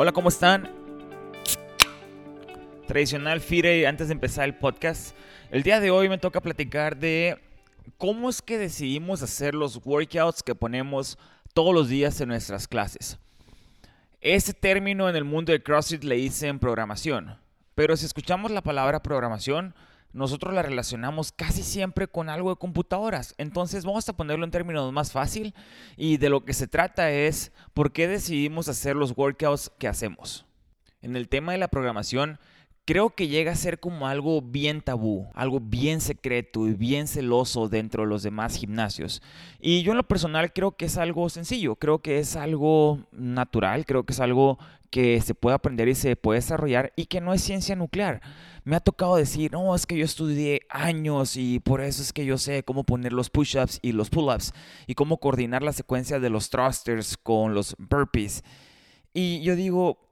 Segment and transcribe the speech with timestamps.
[0.00, 0.70] Hola, ¿cómo están?
[2.86, 5.16] Tradicional Fire, antes de empezar el podcast,
[5.50, 7.36] el día de hoy me toca platicar de
[7.96, 11.18] cómo es que decidimos hacer los workouts que ponemos
[11.52, 13.18] todos los días en nuestras clases.
[14.20, 17.36] Ese término en el mundo de CrossFit le dicen programación,
[17.74, 19.74] pero si escuchamos la palabra programación,
[20.12, 23.34] nosotros la relacionamos casi siempre con algo de computadoras.
[23.38, 25.54] Entonces vamos a ponerlo en términos más fácil
[25.96, 30.46] y de lo que se trata es por qué decidimos hacer los workouts que hacemos.
[31.00, 32.40] En el tema de la programación,
[32.88, 37.68] creo que llega a ser como algo bien tabú, algo bien secreto y bien celoso
[37.68, 39.20] dentro de los demás gimnasios.
[39.60, 43.84] Y yo en lo personal creo que es algo sencillo, creo que es algo natural,
[43.84, 47.34] creo que es algo que se puede aprender y se puede desarrollar y que no
[47.34, 48.22] es ciencia nuclear.
[48.64, 52.24] Me ha tocado decir, no, es que yo estudié años y por eso es que
[52.24, 54.54] yo sé cómo poner los push-ups y los pull-ups
[54.86, 58.42] y cómo coordinar la secuencia de los thrusters con los burpees.
[59.12, 60.07] Y yo digo,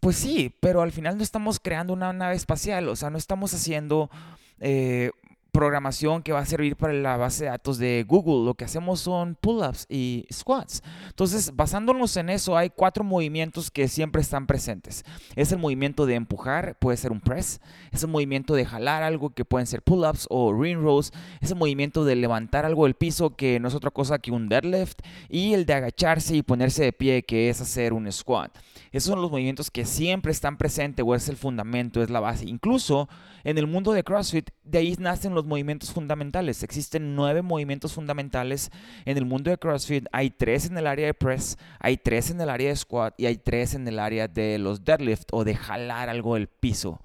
[0.00, 3.54] pues sí, pero al final no estamos creando una nave espacial, o sea, no estamos
[3.54, 4.10] haciendo
[4.58, 5.10] eh,
[5.52, 8.44] programación que va a servir para la base de datos de Google.
[8.46, 10.82] Lo que hacemos son pull-ups y squats.
[11.08, 15.04] Entonces, basándonos en eso, hay cuatro movimientos que siempre están presentes.
[15.36, 17.60] Es el movimiento de empujar, puede ser un press.
[17.92, 21.12] Es el movimiento de jalar algo, que pueden ser pull-ups o ring rows.
[21.40, 24.48] Es el movimiento de levantar algo del piso, que no es otra cosa que un
[24.48, 25.00] deadlift.
[25.28, 28.56] Y el de agacharse y ponerse de pie, que es hacer un squat.
[28.90, 32.46] Esos son los movimientos que siempre están presentes o es el fundamento, es la base.
[32.46, 33.08] Incluso
[33.44, 36.62] en el mundo de CrossFit, de ahí nacen los movimientos fundamentales.
[36.62, 38.70] Existen nueve movimientos fundamentales
[39.04, 40.06] en el mundo de CrossFit.
[40.12, 43.26] Hay tres en el área de press, hay tres en el área de squat y
[43.26, 47.00] hay tres en el área de los deadlift o de jalar algo del piso.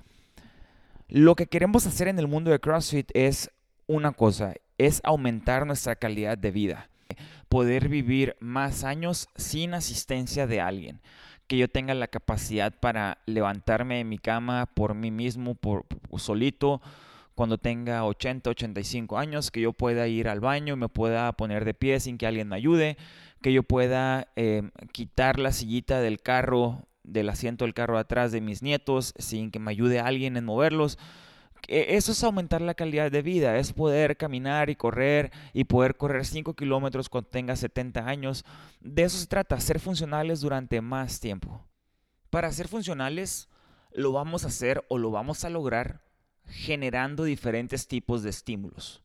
[1.08, 3.52] Lo que queremos hacer en el mundo de CrossFit es
[3.88, 6.90] una cosa, es aumentar nuestra calidad de vida.
[7.48, 11.00] Poder vivir más años sin asistencia de alguien
[11.48, 15.86] que yo tenga la capacidad para levantarme de mi cama por mí mismo, por,
[16.18, 16.82] solito,
[17.38, 21.76] cuando tenga 80, 85 años, que yo pueda ir al baño, me pueda poner de
[21.76, 22.98] pie sin que alguien me ayude,
[23.44, 28.42] que yo pueda em, quitar la sillita del carro, del asiento del carro atrás de
[28.42, 30.98] mis nietos, sin que me ayude alguien en moverlos.
[31.68, 35.96] E, eso es aumentar la calidad de vida, es poder caminar y correr y poder
[35.96, 38.46] correr 5 kilómetros cuando tengas 70 años.
[38.82, 41.64] De eso se trata, ser funcionales durante más tiempo.
[42.32, 43.48] Para ser funcionales
[43.94, 46.07] lo vamos a hacer o lo vamos a lograr
[46.48, 49.02] generando diferentes tipos de estímulos.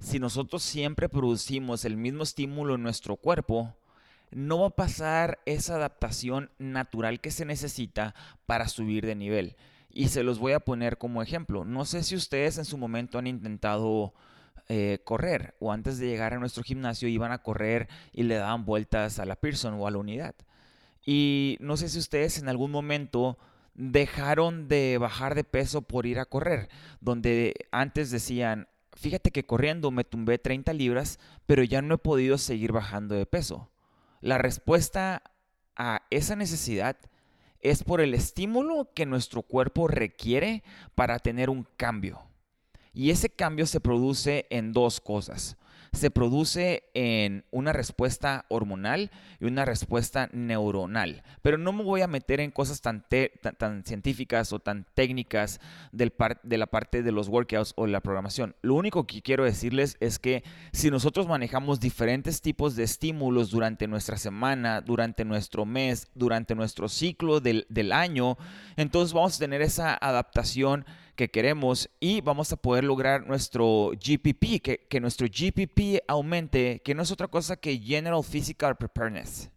[0.00, 3.74] Si nosotros siempre producimos el mismo estímulo en nuestro cuerpo,
[4.30, 8.14] no va a pasar esa adaptación natural que se necesita
[8.46, 9.56] para subir de nivel.
[9.90, 11.64] Y se los voy a poner como ejemplo.
[11.64, 14.12] No sé si ustedes en su momento han intentado
[14.68, 18.64] eh, correr o antes de llegar a nuestro gimnasio iban a correr y le daban
[18.64, 20.34] vueltas a la Pearson o a la unidad.
[21.06, 23.38] Y no sé si ustedes en algún momento
[23.74, 26.68] dejaron de bajar de peso por ir a correr,
[27.00, 32.38] donde antes decían, fíjate que corriendo me tumbé 30 libras, pero ya no he podido
[32.38, 33.70] seguir bajando de peso.
[34.20, 35.22] La respuesta
[35.76, 36.96] a esa necesidad
[37.60, 40.62] es por el estímulo que nuestro cuerpo requiere
[40.94, 42.20] para tener un cambio.
[42.92, 45.56] Y ese cambio se produce en dos cosas
[45.94, 49.10] se produce en una respuesta hormonal
[49.40, 51.22] y una respuesta neuronal.
[51.42, 53.04] Pero no me voy a meter en cosas tan,
[53.58, 55.60] tan, científicas o tan técnicas
[55.92, 56.12] del
[56.42, 58.54] de la parte de los workouts o la programación.
[58.62, 63.86] Lo único que quiero decirles es que si nosotros manejamos diferentes tipos de estímulos durante
[63.86, 68.36] nuestra semana, durante nuestro mes, durante nuestro ciclo del, del año,
[68.76, 70.84] entonces vamos a tener esa adaptación
[71.14, 76.94] que queremos y vamos a poder lograr nuestro GPP, que, que nuestro GPP aumente, que
[76.94, 79.50] no es otra cosa que General Physical Preparedness.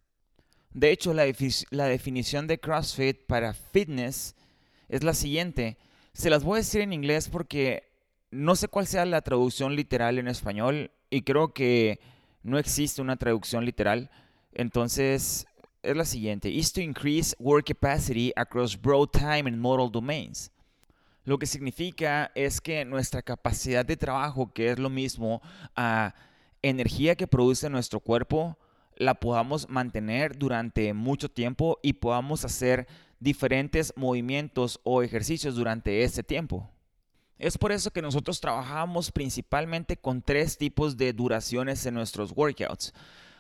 [0.73, 1.25] De hecho, la,
[1.72, 4.35] la definición de CrossFit para fitness
[4.90, 5.78] es la siguiente.
[6.13, 7.84] Se las voy a decir en inglés porque
[8.29, 11.99] no sé cuál sea la traducción literal en español y creo que
[12.43, 14.11] no existe una traducción literal.
[14.53, 15.47] Entonces,
[15.81, 16.49] es la siguiente.
[16.49, 20.52] Is to increase work capacity across broad time and modal domains.
[21.28, 25.41] Lo que significa es que nuestra capacidad de trabajo, que es lo mismo
[25.76, 26.16] a
[26.62, 28.58] energía que produce nuestro cuerpo,
[28.96, 32.88] la podamos mantener durante mucho tiempo y podamos hacer
[33.20, 36.72] diferentes movimientos o ejercicios durante ese tiempo.
[37.38, 42.94] Es por eso que nosotros trabajamos principalmente con tres tipos de duraciones en nuestros workouts.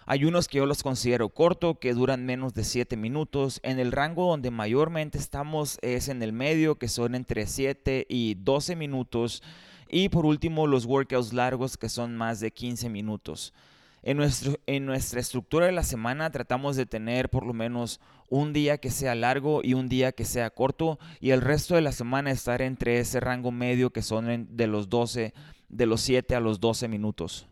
[0.09, 3.59] Hay unos que yo los considero corto, que duran menos de 7 minutos.
[3.61, 8.35] En el rango donde mayormente estamos es en el medio, que son entre 7 y
[8.35, 9.43] 12 minutos.
[9.89, 13.53] Y por último, los workouts largos, que son más de 15 minutos.
[14.01, 17.99] En, nuestro, en nuestra estructura de la semana tratamos de tener por lo menos
[18.29, 21.81] un día que sea largo y un día que sea corto y el resto de
[21.81, 25.33] la semana estar entre ese rango medio que son de los 12,
[25.67, 27.47] de los 7 a los 12 minutos.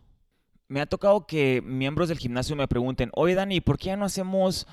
[0.68, 4.68] Me ha tocado que miembros del gimnasio me pregunten, oye Dani, ¿por qué no hacemos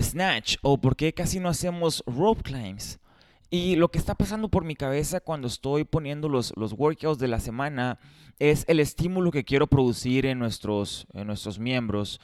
[0.00, 0.56] snatch?
[0.62, 3.00] ¿O por qué casi no hacemos rope climbs?
[3.50, 7.28] Y lo que está pasando por mi cabeza cuando estoy poniendo los, los workouts de
[7.28, 7.98] la semana
[8.38, 12.20] es el estímulo que quiero producir en nuestros, en nuestros miembros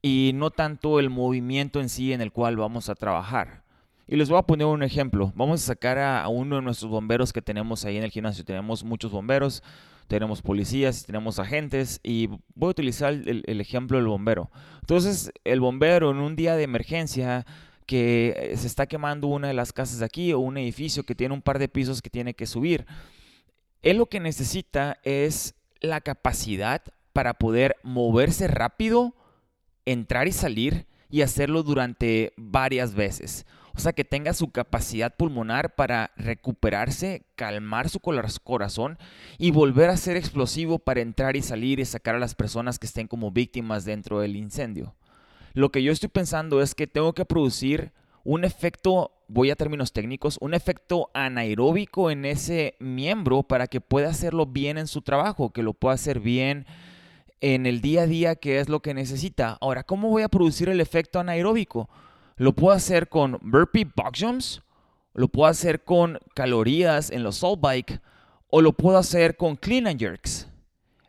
[0.00, 3.62] y no tanto el movimiento en sí en el cual vamos a trabajar.
[4.06, 5.32] Y les voy a poner un ejemplo.
[5.34, 8.44] Vamos a sacar a, uno de nuestros bomberos que tenemos ahí en el gimnasio.
[8.44, 9.62] Tenemos muchos bomberos,
[10.08, 14.50] tenemos policías, tenemos agentes y voy a utilizar el, ejemplo del bombero.
[14.80, 17.46] Entonces, el bombero en un día de emergencia
[17.86, 21.34] que se está quemando una de las casas de aquí o un edificio que tiene
[21.34, 22.86] un par de pisos que tiene que subir.
[23.82, 26.82] Él lo que necesita es la capacidad
[27.12, 29.14] para poder moverse rápido
[29.84, 33.46] entrar y salir y hacerlo durante varias veces.
[33.78, 38.98] O sea, que tenga su capacidad pulmonar para recuperarse, calmar su corazón
[39.38, 42.88] y volver a ser explosivo para entrar y salir y sacar a las personas que
[42.88, 44.96] estén como víctimas dentro del incendio.
[45.54, 47.92] Lo que yo estoy pensando es que tengo que producir
[48.24, 54.08] un efecto, voy a términos técnicos, un efecto anaeróbico en ese miembro para que pueda
[54.08, 56.66] hacerlo bien en su trabajo, que lo pueda hacer bien
[57.40, 59.56] en el día a día que es lo que necesita.
[59.60, 61.88] Ahora, ¿cómo voy a producir el efecto anaeróbico?
[62.38, 64.62] Lo puedo hacer con burpee box jumps,
[65.12, 68.00] lo puedo hacer con calorías en los salt bike
[68.48, 70.48] o lo puedo hacer con clean and jerks.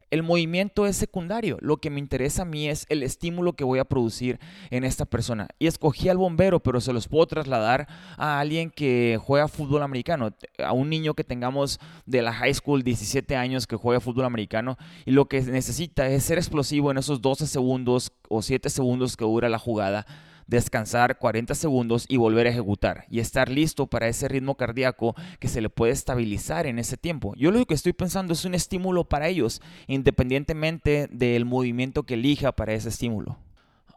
[0.09, 1.59] El movimiento es secundario.
[1.61, 4.39] Lo que me interesa a mí es el estímulo que voy a producir
[4.71, 5.49] en esta persona.
[5.59, 7.87] Y escogí al bombero, pero se los puedo trasladar
[8.17, 12.81] a alguien que juega fútbol americano, a un niño que tengamos de la high school,
[12.81, 14.77] 17 años, que juega fútbol americano.
[15.05, 19.25] Y lo que necesita es ser explosivo en esos 12 segundos o 7 segundos que
[19.25, 20.07] dura la jugada
[20.49, 25.47] descansar 40 segundos y volver a ejecutar y estar listo para ese ritmo cardíaco que
[25.47, 27.35] se le puede estabilizar en ese tiempo.
[27.35, 32.51] Yo lo que estoy pensando es un estímulo para ellos, independientemente del movimiento que elija
[32.51, 33.37] para ese estímulo.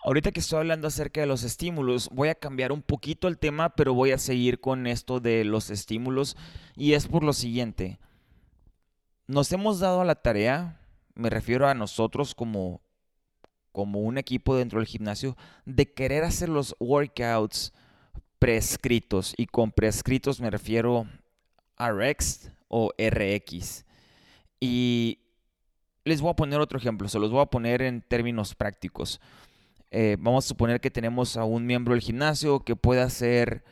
[0.05, 3.71] Ahorita que estoy hablando acerca de los estímulos, voy a cambiar un poquito el tema,
[3.71, 6.37] pero voy a seguir con esto de los estímulos
[6.77, 7.99] y es por lo siguiente.
[9.27, 10.81] Nos hemos dado a la tarea,
[11.15, 12.83] me refiero a nosotros como
[13.73, 17.73] como un equipo dentro del gimnasio de querer hacer los workouts
[18.39, 19.35] prescritos.
[19.37, 21.07] Y con prescritos me refiero
[21.77, 23.85] a RX o RX.
[24.61, 25.19] Y
[26.05, 29.21] les voy a poner otro ejemplo, se los voy a poner en términos prácticos.
[29.91, 33.63] Eh, vamos a suponer que tenemos a un miembro del gimnasio que puede hacer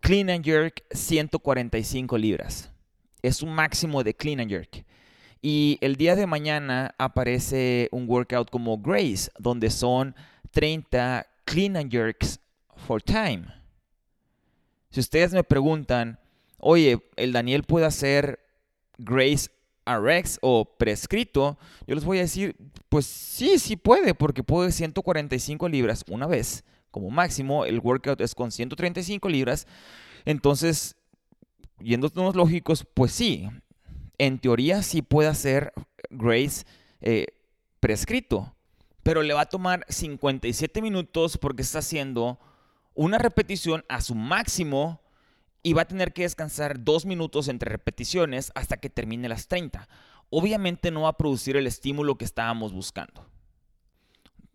[0.00, 2.70] clean and jerk 145 libras.
[3.22, 4.84] Es un máximo de clean and jerk.
[5.42, 10.14] Y el día de mañana aparece un workout como Grace, donde son
[10.50, 12.40] 30 clean and jerks
[12.76, 13.46] for time.
[14.90, 16.18] Si ustedes me preguntan,
[16.58, 18.40] oye, el Daniel puede hacer
[18.98, 19.48] Grace
[19.86, 22.56] RX o prescrito, yo les voy a decir,
[22.88, 26.64] pues sí, sí puede, porque puede 145 libras una vez.
[26.90, 29.66] Como máximo, el workout es con 135 libras.
[30.24, 30.96] Entonces,
[31.78, 33.48] yéndonos lógicos, pues sí,
[34.20, 35.72] en teoría sí puede hacer
[36.10, 36.66] Grace
[37.00, 37.28] eh,
[37.80, 38.54] prescrito,
[39.02, 42.38] pero le va a tomar 57 minutos porque está haciendo
[42.92, 45.00] una repetición a su máximo
[45.62, 49.88] y va a tener que descansar dos minutos entre repeticiones hasta que termine las 30.
[50.28, 53.26] Obviamente no va a producir el estímulo que estábamos buscando.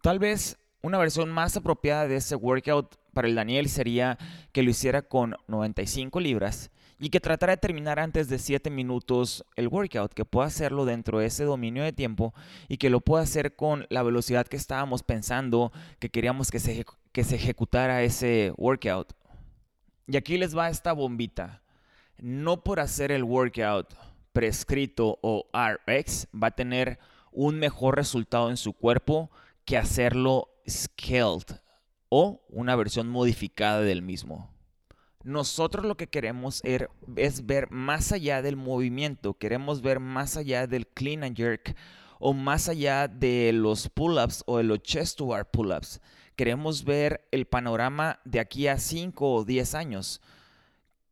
[0.03, 4.19] Tal vez una versión más apropiada de ese workout para el Daniel sería
[4.51, 6.69] que lo hiciera con 95 libras
[6.99, 11.19] y que tratara de terminar antes de 7 minutos el workout, que pueda hacerlo dentro
[11.19, 12.33] de ese dominio de tiempo
[12.67, 16.85] y que lo pueda hacer con la velocidad que estábamos pensando que queríamos que se,
[17.11, 19.13] que se ejecutara ese workout.
[20.07, 21.61] Y aquí les va esta bombita.
[22.17, 23.93] No por hacer el workout
[24.31, 26.99] prescrito o RX va a tener
[27.31, 29.29] un mejor resultado en su cuerpo
[29.65, 31.59] que hacerlo scaled
[32.07, 34.54] o una versión modificada del mismo.
[35.25, 40.67] Nosotros lo que queremos er, es ver más allá del movimiento, queremos ver más allá
[40.67, 41.75] del clean and jerk
[42.19, 45.99] o más allá de los pull-ups o de los chest to bar pull-ups.
[46.35, 50.21] Queremos ver el panorama de aquí a 5 o 10 años.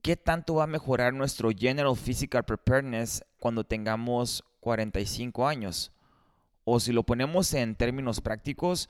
[0.03, 5.91] ¿Qué tanto va a mejorar nuestro General Physical Preparedness cuando tengamos 45 años?
[6.65, 8.89] O si lo ponemos en términos prácticos,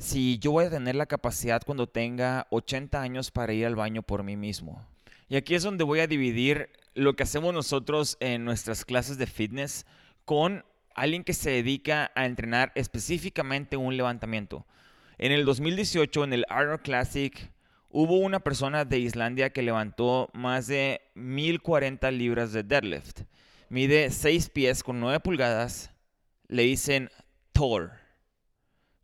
[0.00, 4.02] si yo voy a tener la capacidad cuando tenga 80 años para ir al baño
[4.02, 4.82] por mí mismo.
[5.28, 9.26] Y aquí es donde voy a dividir lo que hacemos nosotros en nuestras clases de
[9.26, 9.84] fitness
[10.24, 10.64] con
[10.94, 14.66] alguien que se dedica a entrenar específicamente un levantamiento.
[15.18, 17.52] En el 2018, en el Arnold Classic,
[17.90, 23.20] hubo una persona de Islandia que levantó más de 1040 libras de deadlift.
[23.68, 25.90] Mide 6 pies con 9 pulgadas.
[26.48, 27.10] Le dicen
[27.52, 27.99] Thor.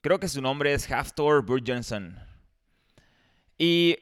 [0.00, 2.18] Creo que su nombre es Hafthor Burgensson.
[3.58, 3.96] Y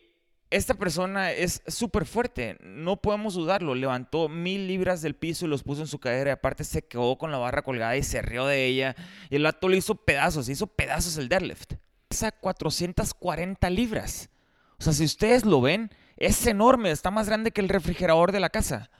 [0.51, 3.75] esta persona es súper fuerte, no podemos dudarlo.
[3.75, 6.31] Levantó mil libras del piso y los puso en su cadera.
[6.31, 8.95] Y aparte se quedó con la barra colgada y se rió de ella.
[9.31, 11.75] Y el vato le hizo pedazos, hizo pedazos el deadlift.
[12.09, 14.31] Pesa 440 libras.
[14.79, 18.41] O sea, si ustedes lo ven, es enorme, está más grande que el refrigerador de
[18.41, 18.91] la casa.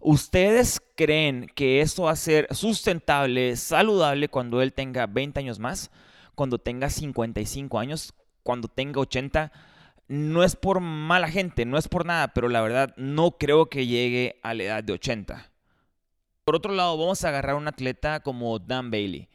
[0.00, 5.90] ¿Ustedes creen que esto va a ser sustentable, saludable cuando él tenga 20 años más?
[6.34, 9.52] Cuando tenga 55 años, cuando tenga 80?
[10.06, 13.86] No es por mala gente, no es por nada, pero la verdad no creo que
[13.86, 15.50] llegue a la edad de 80.
[16.44, 19.28] Por otro lado, vamos a agarrar a un atleta como Dan Bailey.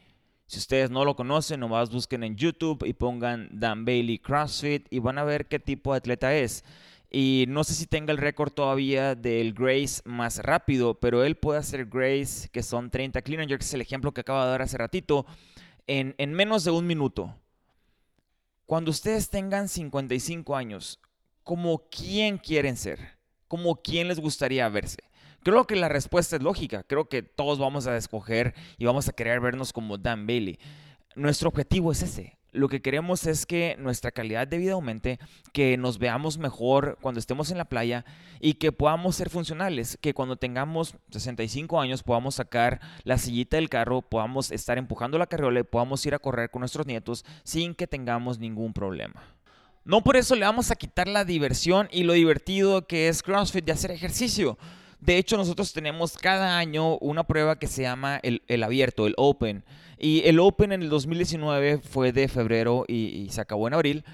[0.46, 4.98] Si ustedes no lo conocen, nomás busquen en YouTube y pongan Dan Bailey CrossFit y
[4.98, 6.64] van a ver qué tipo de atleta es.
[7.10, 11.58] Y no sé si tenga el récord todavía del Grace más rápido, pero él puede
[11.58, 14.78] hacer Grace, que son 30 clean and jerks, el ejemplo que acabo de dar hace
[14.78, 15.26] ratito,
[15.90, 17.34] en, en menos de un minuto.
[18.64, 21.00] Cuando ustedes tengan 55 años,
[21.42, 23.18] ¿como quién quieren ser?
[23.48, 24.98] ¿Como quién les gustaría verse?
[25.42, 26.84] Creo que la respuesta es lógica.
[26.84, 30.60] Creo que todos vamos a escoger y vamos a querer vernos como Dan Bailey.
[31.16, 32.38] Nuestro objetivo es ese.
[32.52, 35.18] Lo que queremos es que nuestra calidad de vida aumente,
[35.52, 38.04] que nos veamos mejor cuando estemos en la playa
[38.40, 43.68] y que podamos ser funcionales, que cuando tengamos 65 años podamos sacar la sillita del
[43.68, 47.74] carro, podamos estar empujando la carriola y podamos ir a correr con nuestros nietos sin
[47.74, 49.22] que tengamos ningún problema.
[49.84, 53.64] No por eso le vamos a quitar la diversión y lo divertido que es CrossFit
[53.64, 54.58] de hacer ejercicio.
[55.00, 59.64] De hecho, nosotros tenemos cada año una prueba que se llama el, abierto, el Open.
[59.98, 64.04] Y el Open en el 2019 fue de febrero y, se acabó en abril.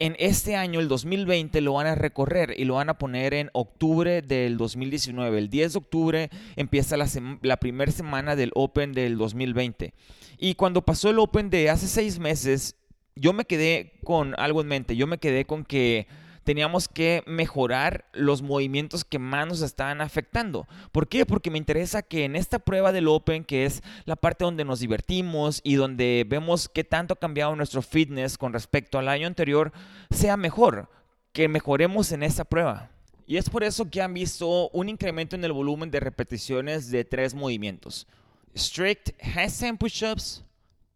[0.00, 3.50] En este año, el 2020, lo van a recorrer y lo van a poner en
[3.52, 5.38] octubre del 2019.
[5.38, 7.08] El 10 de octubre empieza la,
[7.42, 9.94] la primera semana del Open del 2020.
[10.38, 12.74] Y cuando pasó el Open de hace seis meses,
[13.14, 14.96] yo me quedé con algo en mente.
[14.96, 16.08] Yo me quedé con que
[16.44, 20.68] teníamos que mejorar los movimientos que más nos estaban afectando.
[20.92, 21.26] ¿Por qué?
[21.26, 24.80] Porque me interesa que en esta prueba del Open, que es la parte donde nos
[24.80, 29.72] divertimos y donde vemos qué tanto ha cambiado nuestro fitness con respecto al año anterior,
[30.10, 30.88] sea mejor,
[31.32, 32.90] que mejoremos en esta prueba.
[33.26, 37.04] Y es por eso que han visto un incremento en el volumen de repeticiones de
[37.04, 38.06] tres movimientos.
[38.54, 40.44] Strict handstand push-ups,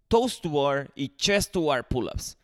[0.09, 2.37] toes to bar y chest to bar pull-ups.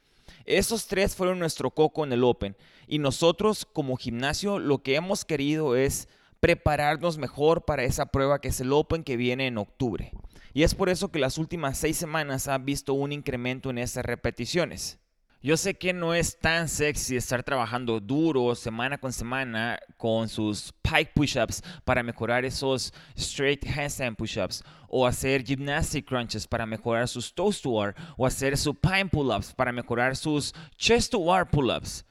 [0.46, 2.56] Esos tres fueron nuestro coco en el Open.
[2.86, 6.08] Y nosotros como gimnasio lo que hemos querido es
[6.40, 10.12] prepararnos mejor para esa prueba que es el Open que viene en octubre.
[10.52, 14.04] Y es por eso que las últimas seis semanas han visto un incremento en esas
[14.04, 14.98] repeticiones.
[15.44, 20.72] Yo sé que no es tan sexy estar trabajando duro semana con semana con sus
[20.80, 27.34] pike push-ups para mejorar esos straight handstand push-ups o hacer gymnastic crunches para mejorar sus
[27.34, 32.06] toes to bar o hacer su pine pull-ups para mejorar sus chest to bar pull-ups.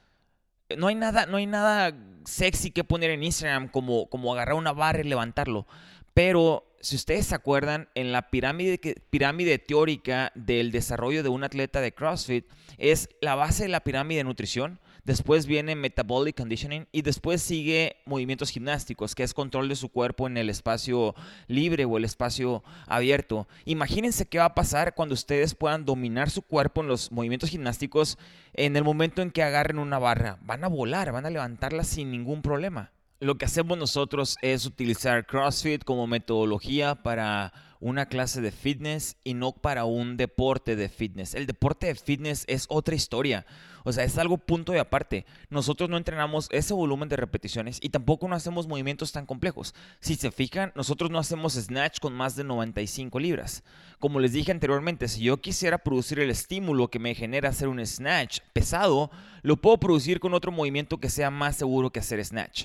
[0.76, 1.92] No hay nada, no hay nada
[2.24, 5.66] sexy que poner en Instagram como, como agarrar una barra y levantarlo.
[6.14, 11.80] Pero si ustedes se acuerdan, en la pirámide, pirámide teórica del desarrollo de un atleta
[11.80, 12.44] de CrossFit
[12.76, 17.96] es la base de la pirámide de nutrición, después viene metabolic conditioning y después sigue
[18.04, 21.14] movimientos gimnásticos, que es control de su cuerpo en el espacio
[21.46, 23.48] libre o el espacio abierto.
[23.64, 28.18] Imagínense qué va a pasar cuando ustedes puedan dominar su cuerpo en los movimientos gimnásticos
[28.52, 30.38] en el momento en que agarren una barra.
[30.42, 32.93] Van a volar, van a levantarla sin ningún problema.
[33.20, 37.52] Lo que hacemos nosotros es utilizar CrossFit como metodología para
[37.84, 41.34] una clase de fitness y no para un deporte de fitness.
[41.34, 43.46] El deporte de fitness es otra historia.
[43.84, 45.26] O sea, es algo punto de aparte.
[45.50, 49.74] Nosotros no entrenamos ese volumen de repeticiones y tampoco no hacemos movimientos tan complejos.
[50.00, 53.62] Si se fijan, nosotros no hacemos snatch con más de 95 libras.
[54.00, 57.84] Como les dije anteriormente, si yo quisiera producir el estímulo que me genera hacer un
[57.86, 59.10] snatch pesado,
[59.42, 62.64] lo puedo producir con otro movimiento que sea más seguro que hacer snatch.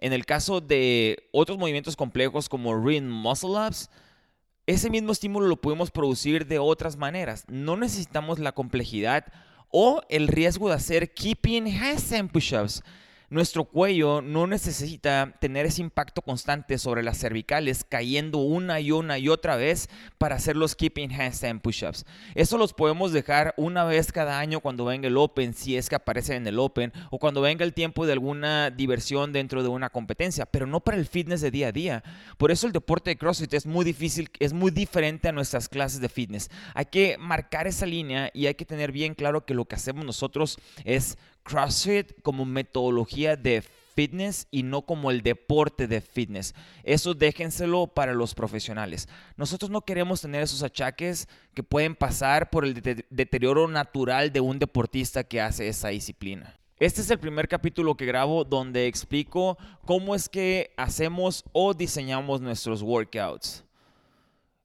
[0.00, 3.90] En el caso de otros movimientos complejos como Ring Muscle Ups,
[4.66, 7.44] ese mismo estímulo lo podemos producir de otras maneras.
[7.48, 9.26] No necesitamos la complejidad
[9.68, 12.82] o el riesgo de hacer keeping handstand push-ups.
[13.30, 19.18] Nuestro cuello no necesita tener ese impacto constante sobre las cervicales cayendo una y una
[19.18, 22.06] y otra vez para hacer los keeping handstand push-ups.
[22.34, 25.94] Eso los podemos dejar una vez cada año cuando venga el Open, si es que
[25.94, 29.90] aparece en el Open, o cuando venga el tiempo de alguna diversión dentro de una
[29.90, 32.02] competencia, pero no para el fitness de día a día.
[32.36, 36.00] Por eso el deporte de CrossFit es muy difícil, es muy diferente a nuestras clases
[36.00, 36.50] de fitness.
[36.74, 40.04] Hay que marcar esa línea y hay que tener bien claro que lo que hacemos
[40.04, 43.62] nosotros es CrossFit como metodología de
[43.94, 46.54] fitness y no como el deporte de fitness.
[46.84, 49.08] Eso déjenselo para los profesionales.
[49.36, 52.74] Nosotros no queremos tener esos achaques que pueden pasar por el
[53.10, 56.56] deterioro natural de un deportista que hace esa disciplina.
[56.78, 62.40] Este es el primer capítulo que grabo donde explico cómo es que hacemos o diseñamos
[62.40, 63.64] nuestros workouts.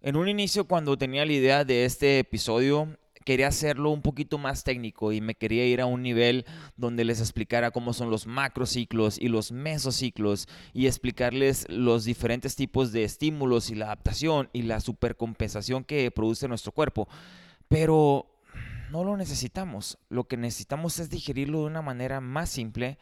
[0.02, 2.88] En un inicio, cuando tenía la idea de este episodio,
[3.26, 6.46] quería hacerlo un poquito más técnico y me quería ir a un nivel
[6.78, 12.92] donde les explicara cómo son los macrociclos y los mesociclos y explicarles los diferentes tipos
[12.92, 17.10] de estímulos y la adaptación y la supercompensación que produce nuestro cuerpo.
[17.68, 18.28] Pero
[18.92, 19.98] no lo necesitamos.
[20.10, 23.00] Lo que necesitamos es digerirlo de una manera más simple.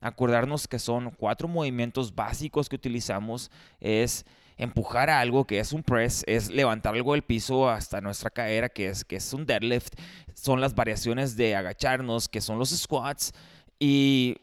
[0.00, 3.50] Acordarnos que son cuatro movimientos básicos que utilizamos.
[3.80, 4.26] Es
[4.62, 8.88] empujar algo que es un press, es levantar algo del piso hasta nuestra cadera que
[8.88, 9.94] es, que es un deadlift,
[10.34, 13.32] son las variaciones de agacharnos que son los squats
[13.78, 14.36] y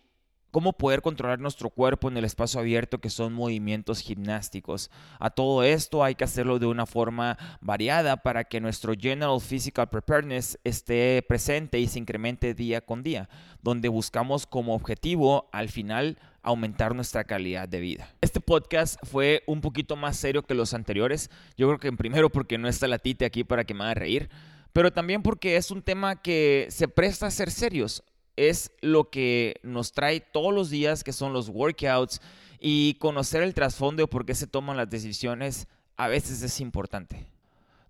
[0.51, 4.89] cómo poder controlar nuestro cuerpo en el espacio abierto que son movimientos gimnásticos.
[5.19, 9.89] A todo esto hay que hacerlo de una forma variada para que nuestro General Physical
[9.89, 13.29] Preparedness esté presente y se incremente día con día,
[13.61, 18.13] donde buscamos como objetivo al final aumentar nuestra calidad de vida.
[18.21, 21.29] Este podcast fue un poquito más serio que los anteriores.
[21.57, 23.95] Yo creo que en primero porque no está la Tite aquí para que me haga
[23.95, 24.29] reír,
[24.73, 28.03] pero también porque es un tema que se presta a ser serios.
[28.35, 32.21] Es lo que nos trae todos los días, que son los workouts,
[32.59, 35.67] y conocer el trasfondo de por qué se toman las decisiones
[35.99, 37.27] a veces es importante.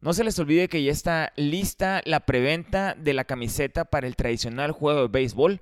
[0.02, 4.16] No se les olvide que ya está lista la preventa de la camiseta para el
[4.16, 5.62] tradicional juego de béisbol.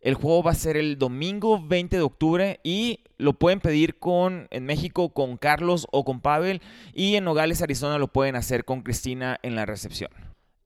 [0.00, 4.46] El juego va a ser el domingo 20 de octubre y lo pueden pedir con
[4.50, 6.62] en México con Carlos o con Pavel
[6.94, 10.10] y en Nogales, Arizona lo pueden hacer con Cristina en la recepción.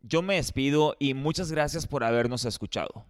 [0.02, 3.06] Yo me despido y muchas gracias por habernos escuchado.